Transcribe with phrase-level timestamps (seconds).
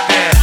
[0.00, 0.39] like that.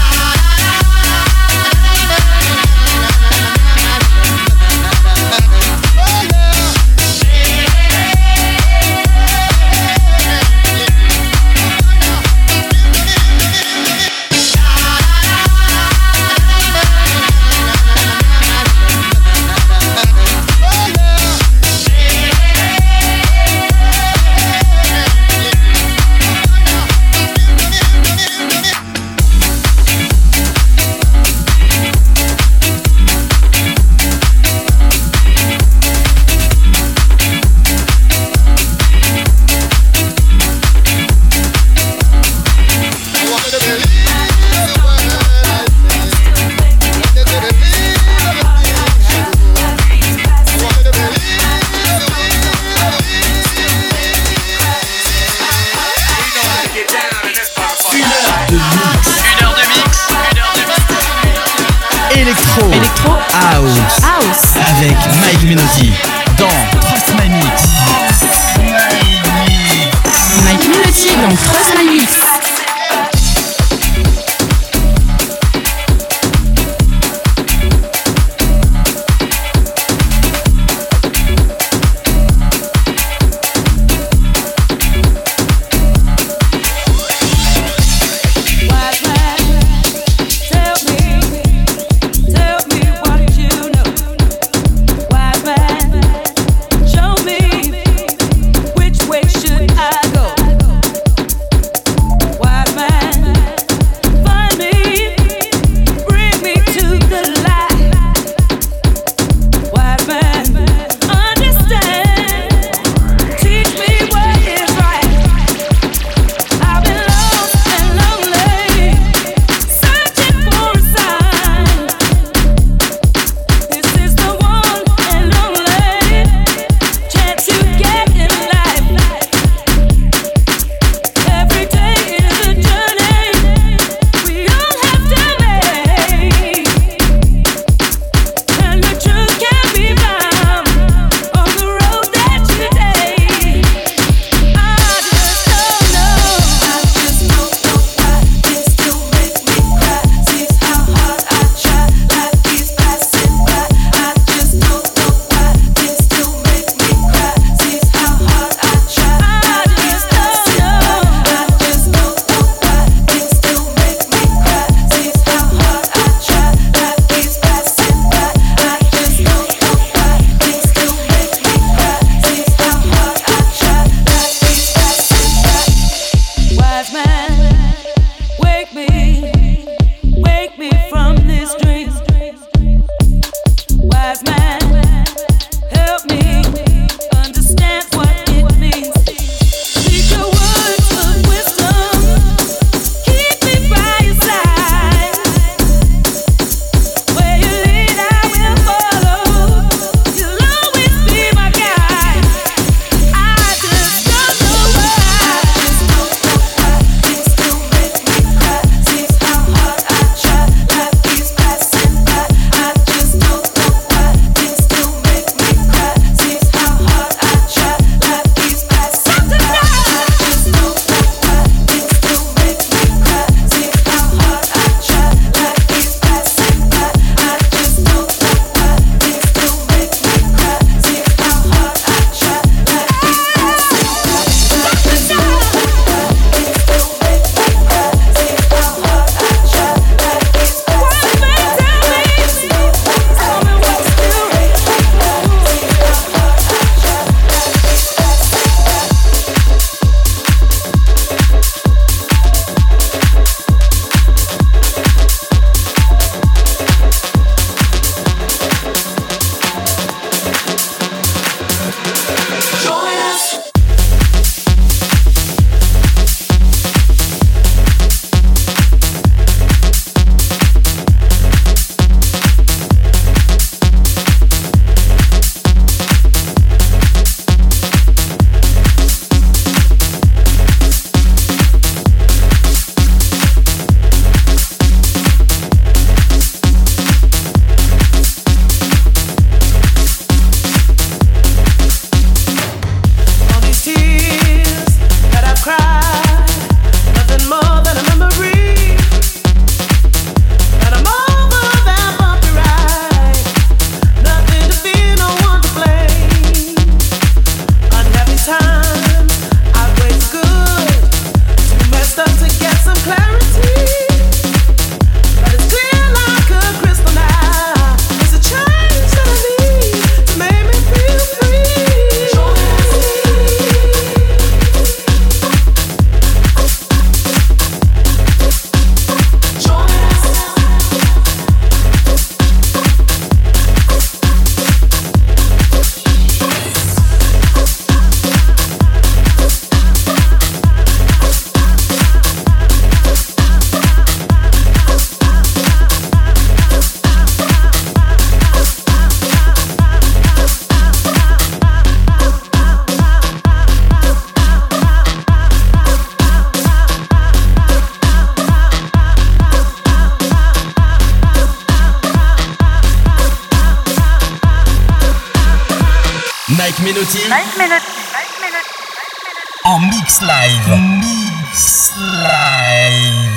[369.43, 370.55] En mix live.
[370.79, 373.11] Mix live.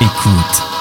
[0.00, 0.75] Écoute.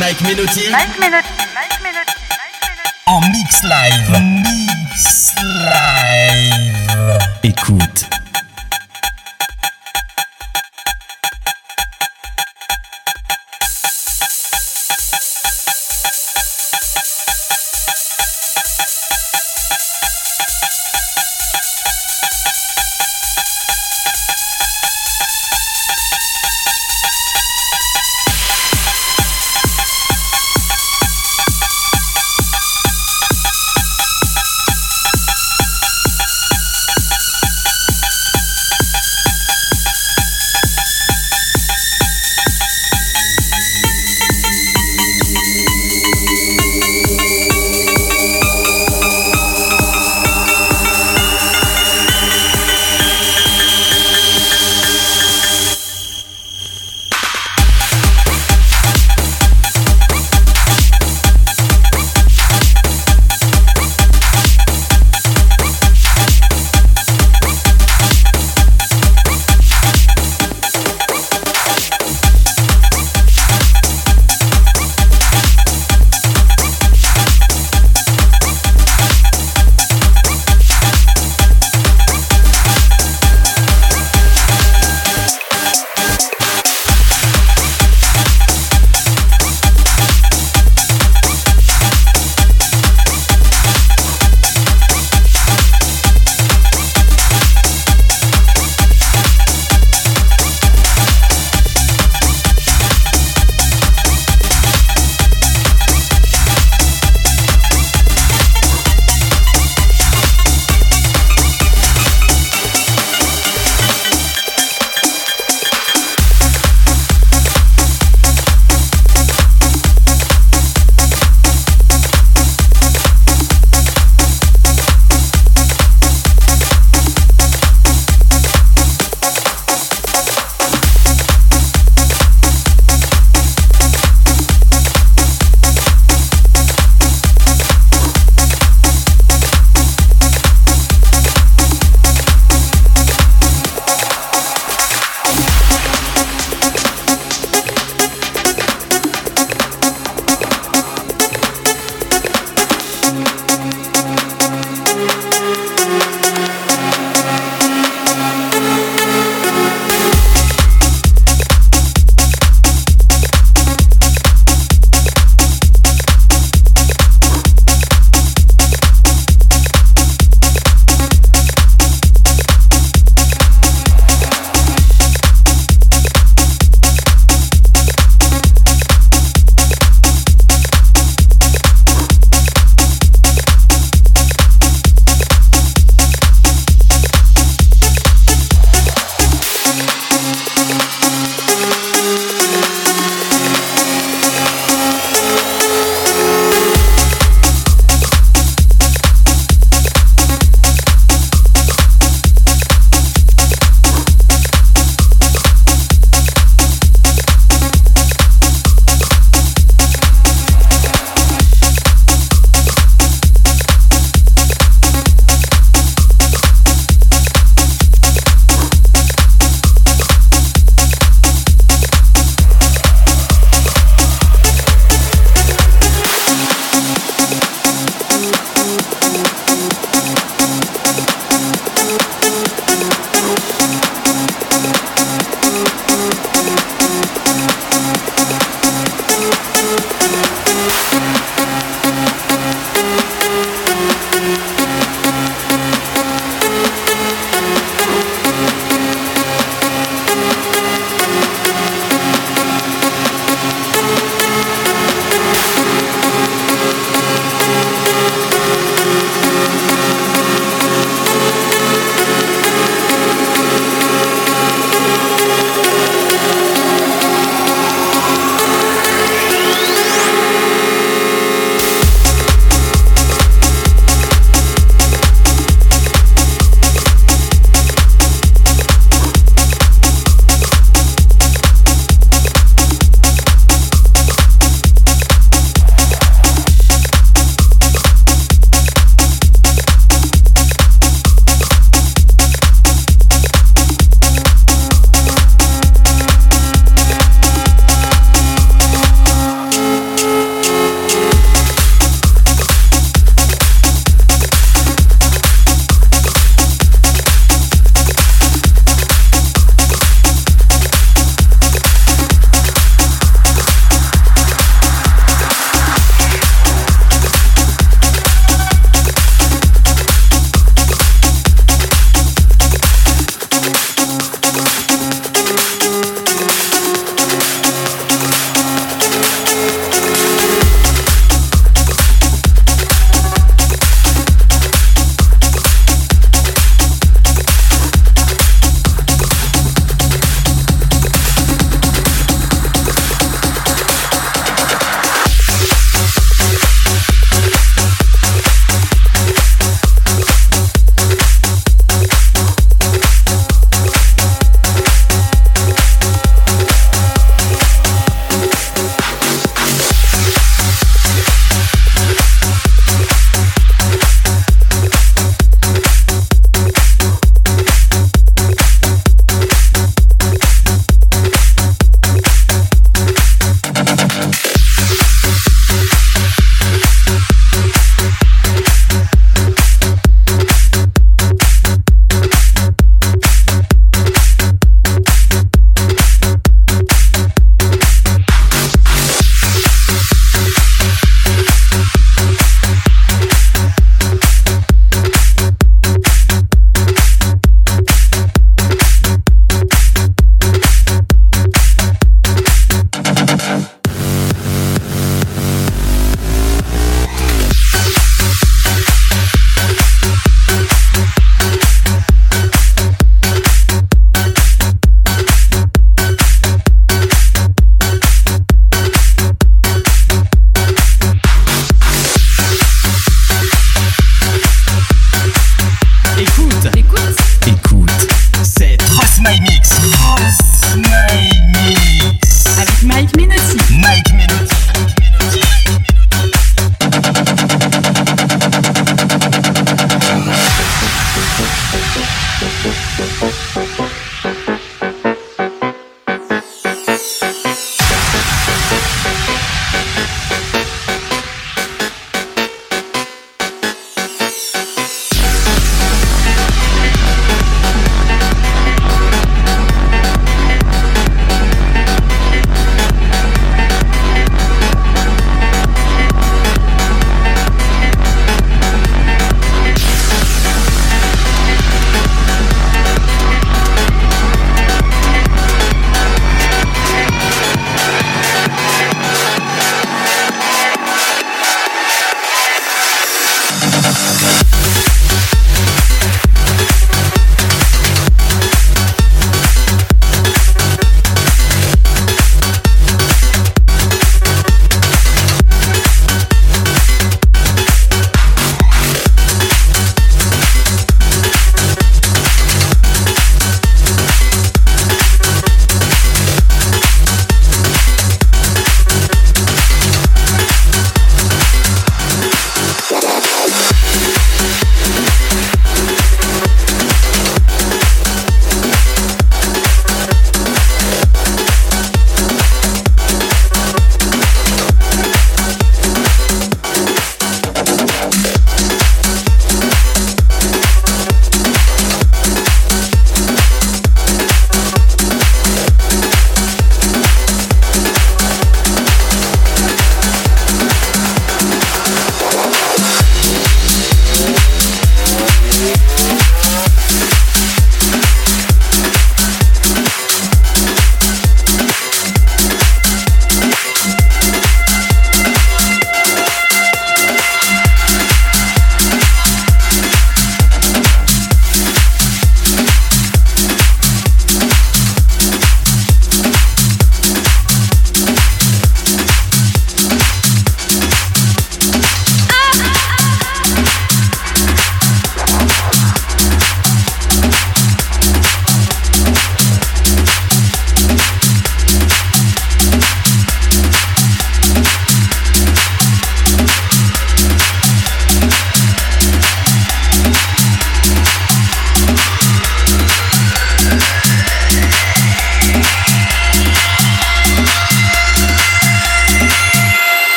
[0.00, 2.12] Mike Menotti Mike Menotti, Mike Menotti,
[3.06, 4.20] en mix live.
[4.42, 7.18] Mix live.
[7.42, 8.13] Écoute.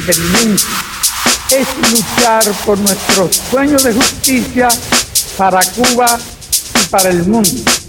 [0.00, 0.68] Independencia,
[1.50, 4.68] es luchar por nuestros sueños de justicia
[5.36, 6.18] para Cuba
[6.82, 7.79] y para el mundo.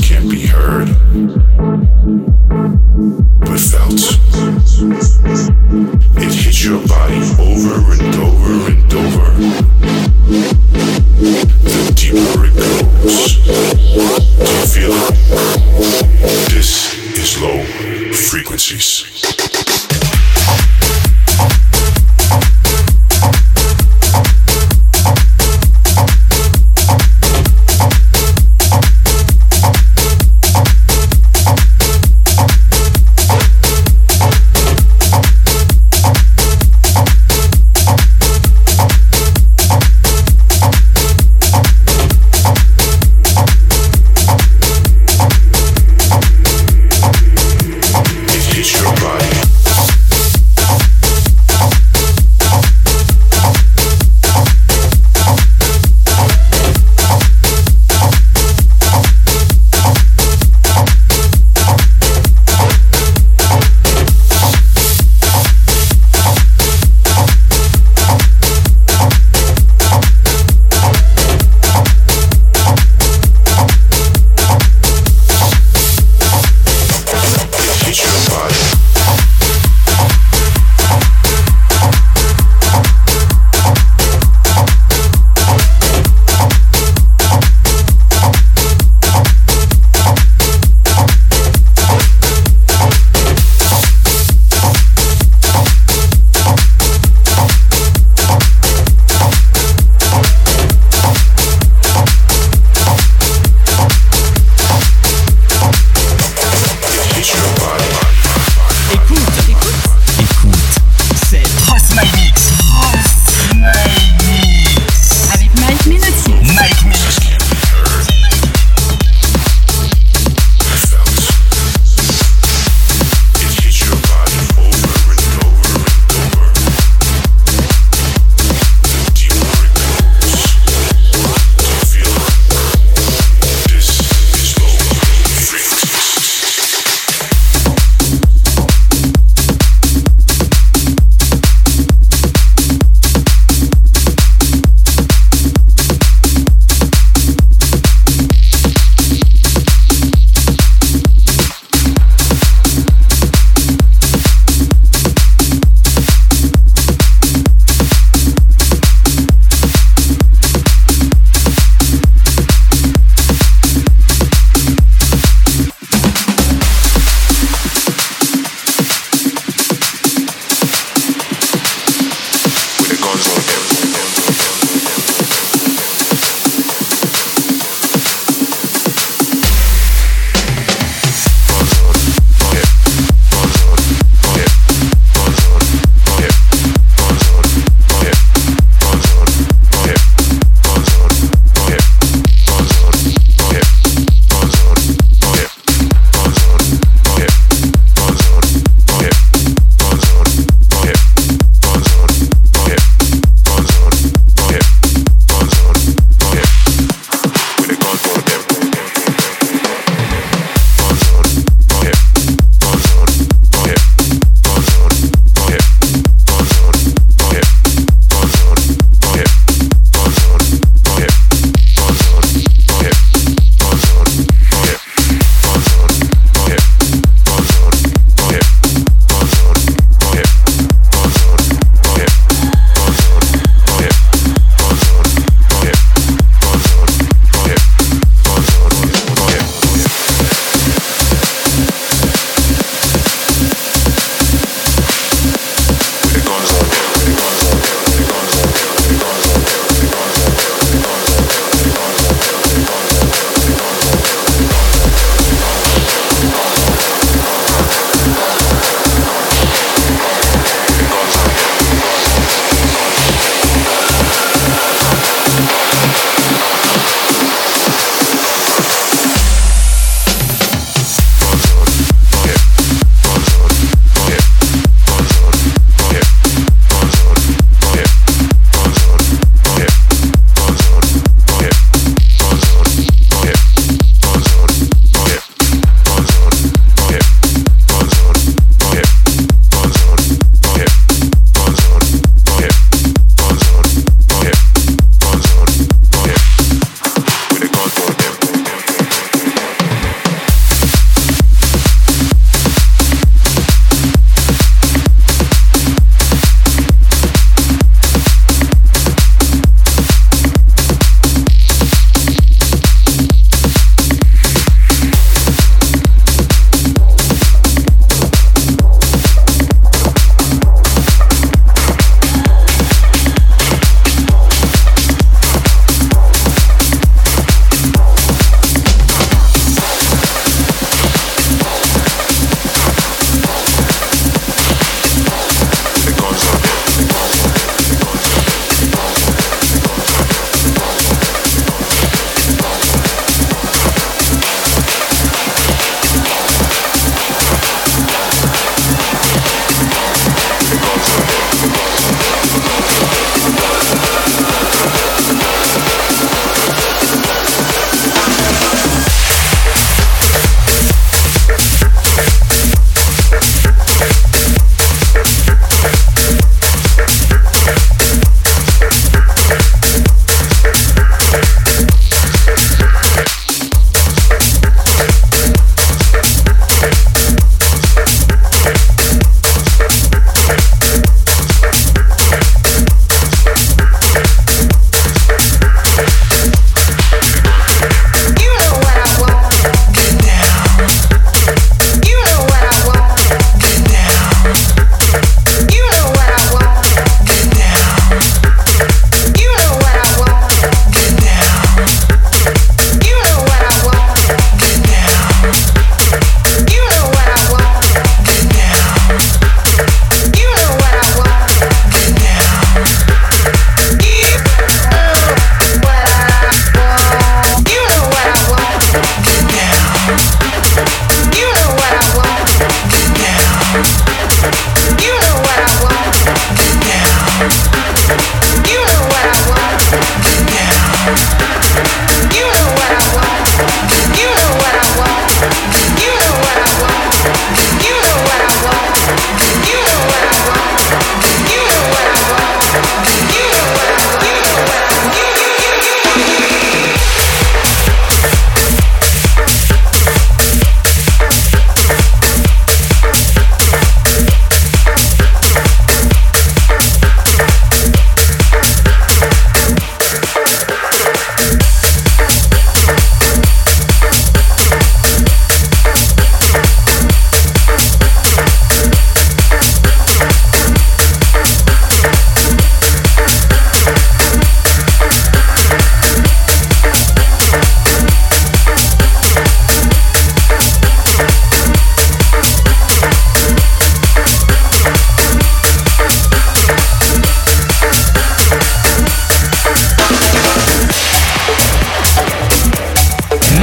[0.00, 0.45] can't be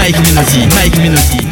[0.03, 1.47] Mike Mélodie, Mike Mélodie,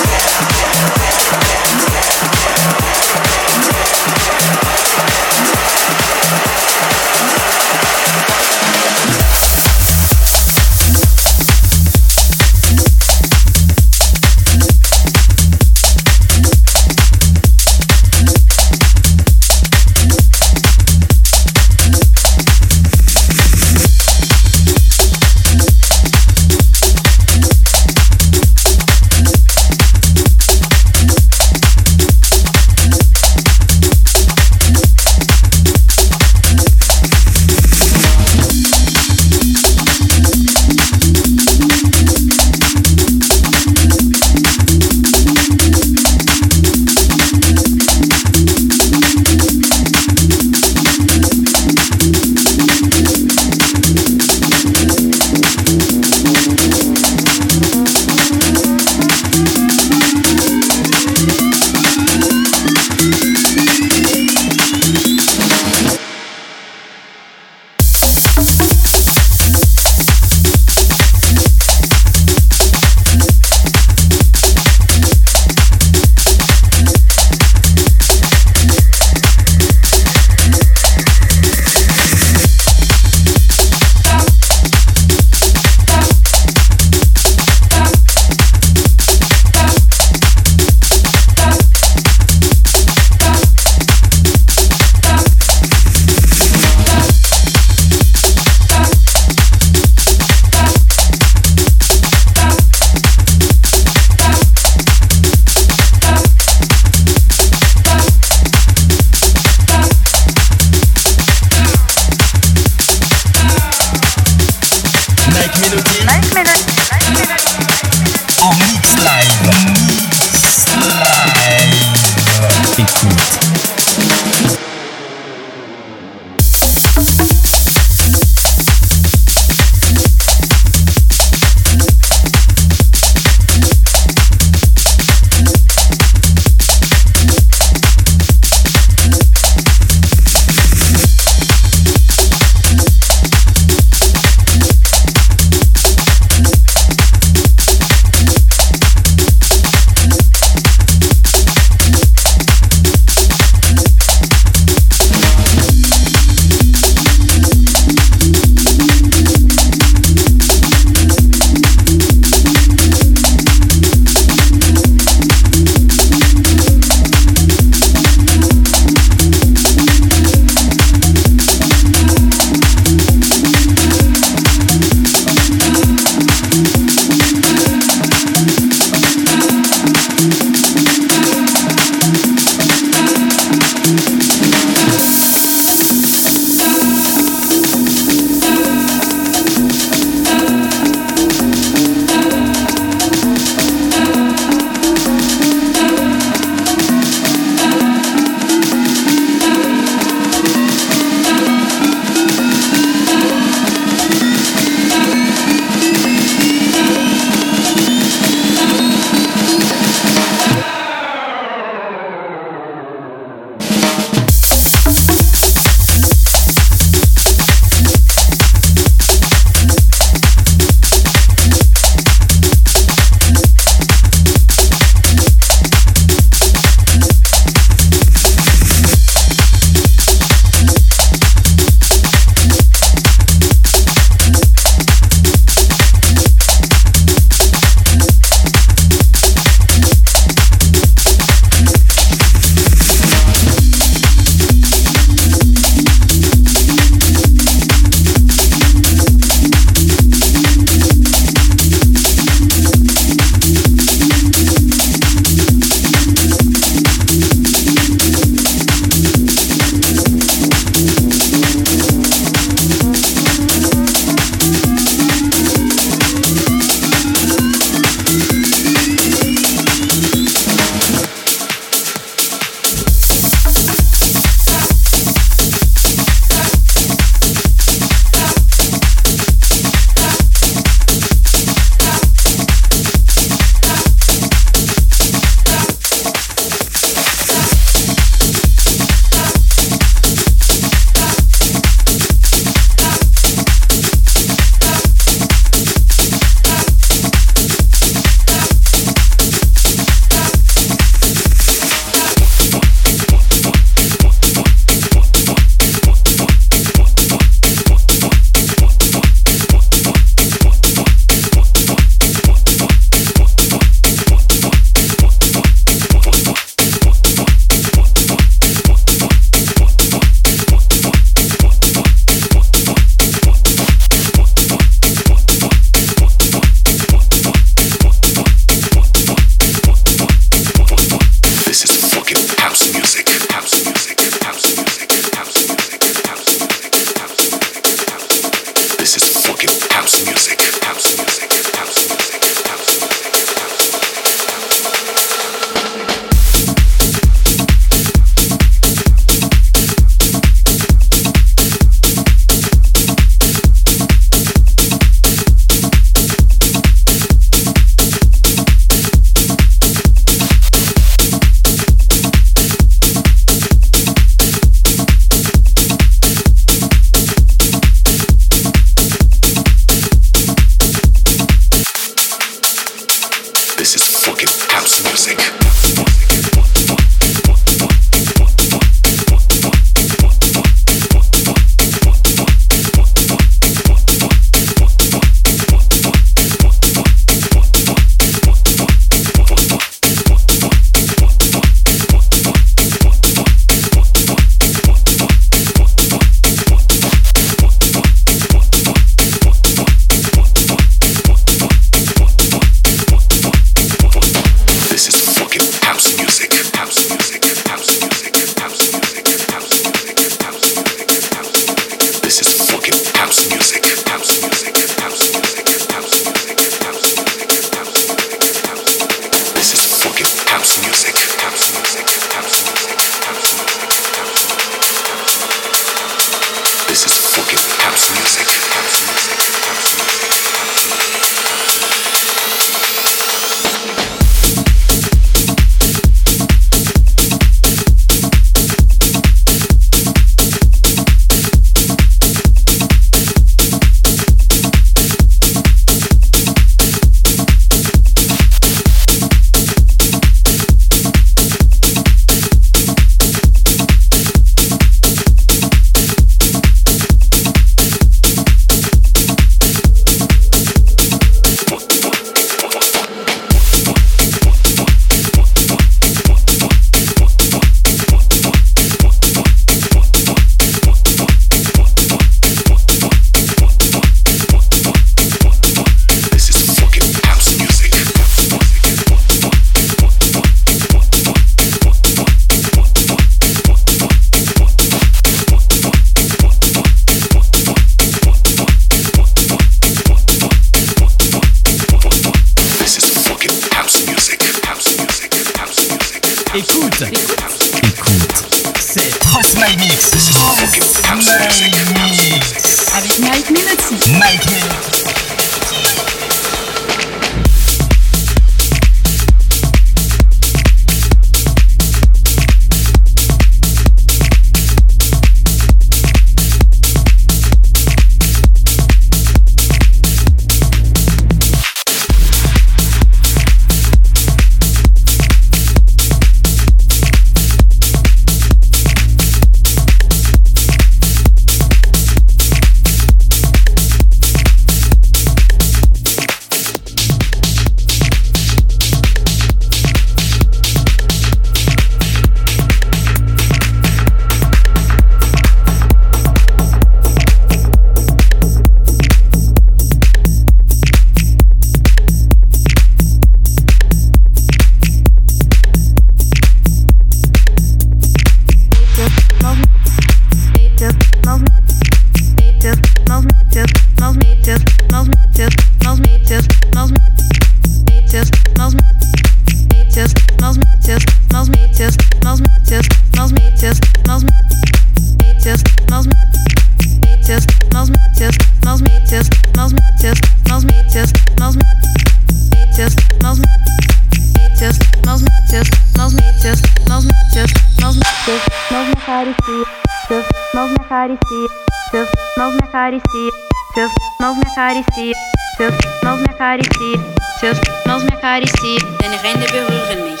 [598.08, 600.00] Harisi, deine Hände berühren mich,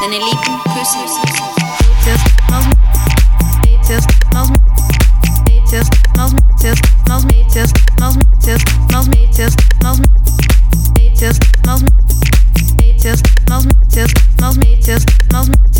[0.00, 1.42] deine Lippen küssen mich.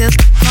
[0.02, 0.41] Just